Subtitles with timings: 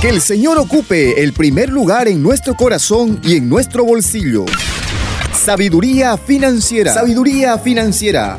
[0.00, 4.44] Que el Señor ocupe el primer lugar en nuestro corazón y en nuestro bolsillo.
[5.32, 6.92] Sabiduría financiera.
[6.92, 8.38] Sabiduría financiera.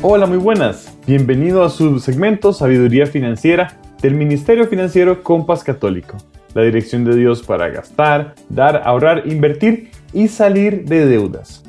[0.00, 0.96] Hola, muy buenas.
[1.06, 6.16] Bienvenido a su segmento Sabiduría Financiera del Ministerio Financiero Compas Católico.
[6.54, 11.62] La dirección de Dios para gastar, dar, ahorrar, invertir y salir de deudas.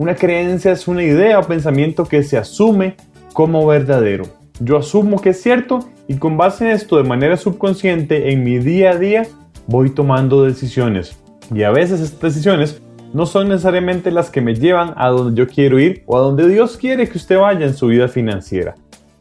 [0.00, 2.94] Una creencia es una idea o pensamiento que se asume
[3.34, 4.24] como verdadero.
[4.58, 8.58] Yo asumo que es cierto y con base en esto de manera subconsciente en mi
[8.60, 9.26] día a día
[9.66, 11.20] voy tomando decisiones.
[11.54, 12.80] Y a veces estas decisiones
[13.12, 16.48] no son necesariamente las que me llevan a donde yo quiero ir o a donde
[16.48, 18.76] Dios quiere que usted vaya en su vida financiera.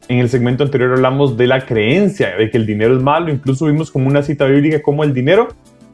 [0.08, 3.66] En el segmento anterior hablamos de la creencia de que el dinero es malo, incluso
[3.66, 5.50] vimos como una cita bíblica como el dinero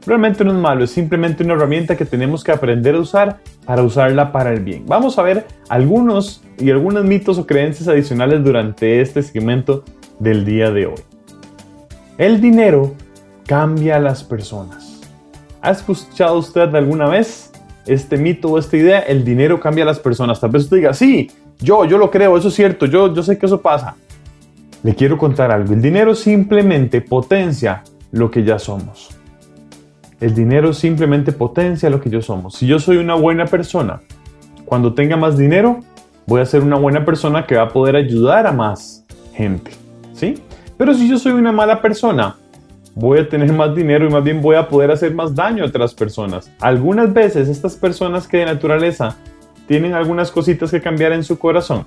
[0.05, 3.83] realmente no es malo, es simplemente una herramienta que tenemos que aprender a usar para
[3.83, 4.85] usarla para el bien.
[4.85, 9.83] Vamos a ver algunos y algunos mitos o creencias adicionales durante este segmento
[10.19, 11.01] del día de hoy.
[12.17, 12.95] El dinero
[13.45, 15.01] cambia a las personas.
[15.61, 17.51] ¿Ha escuchado usted alguna vez
[17.85, 18.99] este mito o esta idea?
[18.99, 20.39] El dinero cambia a las personas.
[20.39, 23.37] Tal vez usted diga, sí, yo, yo lo creo, eso es cierto, yo, yo sé
[23.37, 23.95] que eso pasa.
[24.83, 25.73] Le quiero contar algo.
[25.73, 29.09] El dinero simplemente potencia lo que ya somos.
[30.19, 32.55] El dinero simplemente potencia lo que yo somos.
[32.55, 34.01] Si yo soy una buena persona,
[34.65, 35.81] cuando tenga más dinero,
[36.25, 39.71] voy a ser una buena persona que va a poder ayudar a más gente.
[40.13, 40.41] ¿Sí?
[40.77, 42.37] Pero si yo soy una mala persona,
[42.95, 45.67] voy a tener más dinero y más bien voy a poder hacer más daño a
[45.67, 46.49] otras personas.
[46.59, 49.17] Algunas veces estas personas que de naturaleza
[49.67, 51.85] tienen algunas cositas que cambiar en su corazón,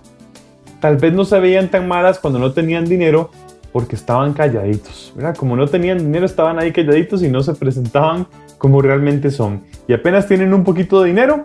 [0.81, 3.31] tal vez no se veían tan malas cuando no tenían dinero,
[3.73, 5.37] porque estaban calladitos, ¿verdad?
[5.37, 9.63] Como no tenían dinero, estaban ahí calladitos y no se presentaban como realmente son.
[9.87, 11.45] Y apenas tienen un poquito de dinero,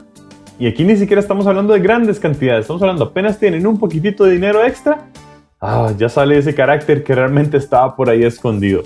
[0.60, 4.24] y aquí ni siquiera estamos hablando de grandes cantidades, estamos hablando apenas tienen un poquitito
[4.24, 5.08] de dinero extra,
[5.60, 8.84] ah, ya sale ese carácter que realmente estaba por ahí escondido.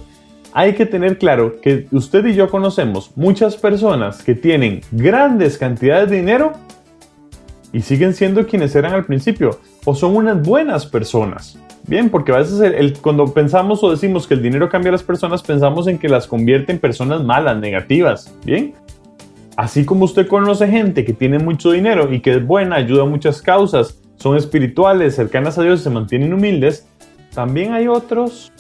[0.53, 6.09] Hay que tener claro que usted y yo conocemos muchas personas que tienen grandes cantidades
[6.09, 6.53] de dinero
[7.73, 11.59] y siguen siendo quienes eran al principio, o son unas buenas personas.
[11.87, 15.03] Bien, porque a veces el, cuando pensamos o decimos que el dinero cambia a las
[15.03, 18.35] personas, pensamos en que las convierte en personas malas, negativas.
[18.43, 18.73] Bien,
[19.55, 23.05] así como usted conoce gente que tiene mucho dinero y que es buena, ayuda a
[23.05, 26.87] muchas causas, son espirituales, cercanas a Dios y se mantienen humildes,
[27.33, 28.51] también hay otros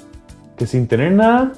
[0.55, 1.51] que sin tener nada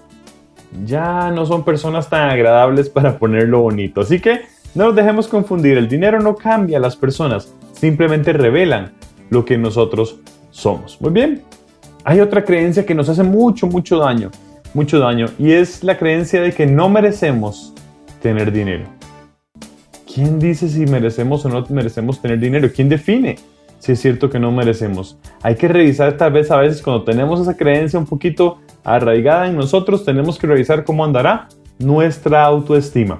[0.85, 4.01] ya no son personas tan agradables para ponerlo bonito.
[4.01, 4.41] Así que
[4.75, 8.93] no nos dejemos confundir, el dinero no cambia a las personas, simplemente revelan
[9.29, 10.19] lo que nosotros
[10.51, 10.99] somos.
[11.01, 11.43] Muy bien,
[12.03, 14.31] hay otra creencia que nos hace mucho, mucho daño,
[14.73, 17.73] mucho daño, y es la creencia de que no merecemos
[18.21, 18.85] tener dinero.
[20.11, 22.69] ¿Quién dice si merecemos o no merecemos tener dinero?
[22.73, 23.37] ¿Quién define
[23.79, 25.17] si es cierto que no merecemos?
[25.43, 29.55] Hay que revisar tal vez a veces cuando tenemos esa creencia un poquito arraigada en
[29.55, 33.19] nosotros, tenemos que revisar cómo andará nuestra autoestima.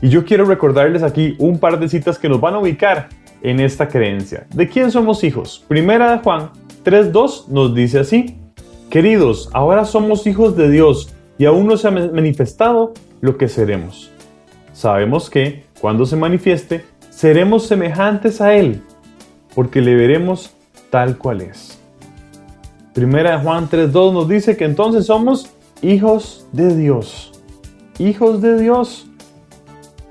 [0.00, 3.08] Y yo quiero recordarles aquí un par de citas que nos van a ubicar
[3.42, 4.46] en esta creencia.
[4.54, 5.64] ¿De quién somos hijos?
[5.68, 6.50] Primera de Juan
[6.84, 8.36] 3.2 nos dice así,
[8.90, 14.10] Queridos, ahora somos hijos de Dios y aún no se ha manifestado lo que seremos.
[14.74, 18.82] Sabemos que, cuando se manifieste, seremos semejantes a Él,
[19.54, 20.50] porque le veremos
[20.90, 21.78] tal cual es.
[22.92, 25.50] Primera de Juan 3.2 nos dice que entonces somos
[25.80, 27.32] hijos de Dios.
[27.98, 29.06] Hijos de Dios.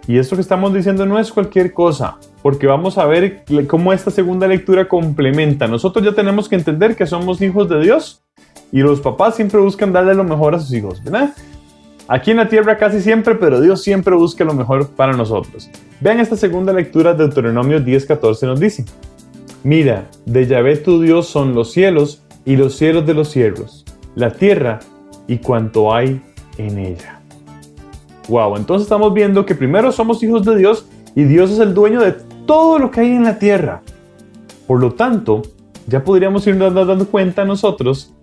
[0.07, 4.11] Y esto que estamos diciendo no es cualquier cosa porque vamos a ver cómo esta
[4.11, 5.67] segunda lectura complementa.
[5.67, 8.23] Nosotros ya tenemos que entender que somos hijos de Dios
[8.71, 11.33] y los papás siempre buscan darle lo mejor a sus hijos, ¿verdad?
[12.07, 15.69] Aquí en la tierra casi siempre, pero Dios siempre busca lo mejor para nosotros.
[16.01, 18.85] Vean esta segunda lectura de Deuteronomio 10:14 nos dice,
[19.63, 23.85] Mira, de Yahvé tu Dios son los cielos y los cielos de los cielos,
[24.15, 24.79] la tierra
[25.27, 26.19] y cuanto hay
[26.57, 27.21] en ella.
[28.27, 32.01] Wow, entonces estamos viendo que primero somos hijos de Dios y Dios es el dueño
[32.01, 32.15] de
[32.45, 33.81] todo lo que hay en la tierra.
[34.67, 35.41] Por lo tanto,
[35.87, 38.13] ya podríamos irnos dando cuenta nosotros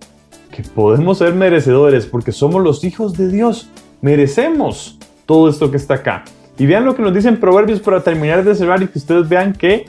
[0.50, 3.68] que podemos ser merecedores porque somos los hijos de Dios.
[4.00, 6.24] Merecemos todo esto que está acá.
[6.58, 9.52] Y vean lo que nos dicen Proverbios para terminar de cerrar y que ustedes vean
[9.52, 9.86] que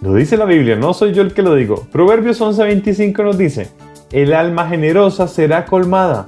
[0.00, 1.86] lo dice la Biblia, no soy yo el que lo digo.
[1.90, 3.70] Proverbios 11:25 nos dice,
[4.12, 6.26] el alma generosa será colmada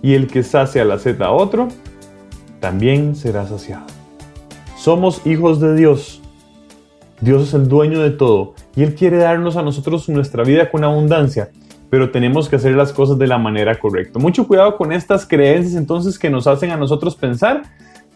[0.00, 1.68] y el que sacia la sed a otro,
[2.60, 3.84] también será saciado.
[4.76, 6.22] Somos hijos de Dios.
[7.20, 10.84] Dios es el dueño de todo y Él quiere darnos a nosotros nuestra vida con
[10.84, 11.50] abundancia,
[11.90, 14.18] pero tenemos que hacer las cosas de la manera correcta.
[14.18, 17.62] Mucho cuidado con estas creencias entonces que nos hacen a nosotros pensar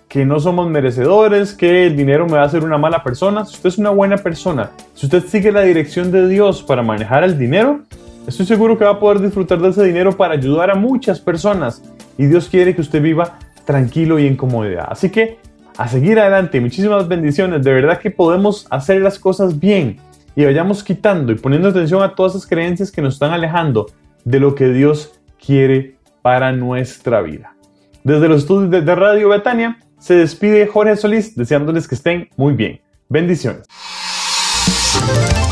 [0.09, 3.45] que no somos merecedores, que el dinero me va a hacer una mala persona.
[3.45, 7.25] Si usted es una buena persona, si usted sigue la dirección de Dios para manejar
[7.25, 7.81] el dinero,
[8.27, 11.83] estoy seguro que va a poder disfrutar de ese dinero para ayudar a muchas personas.
[12.17, 14.87] Y Dios quiere que usted viva tranquilo y en comodidad.
[14.89, 15.39] Así que
[15.77, 16.61] a seguir adelante.
[16.61, 17.63] Muchísimas bendiciones.
[17.65, 19.99] De verdad que podemos hacer las cosas bien
[20.37, 23.87] y vayamos quitando y poniendo atención a todas esas creencias que nos están alejando
[24.25, 25.13] de lo que Dios
[25.45, 27.55] quiere para nuestra vida.
[28.03, 32.81] Desde los estudios de Radio Betania se despide Jorge Solís deseándoles que estén muy bien.
[33.09, 33.67] Bendiciones.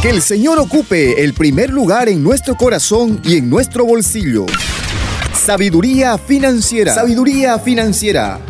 [0.02, 4.46] Que el Señor ocupe el primer lugar en nuestro corazón y en nuestro bolsillo.
[5.32, 6.92] Sabiduría financiera.
[6.92, 8.40] Sabiduría financiera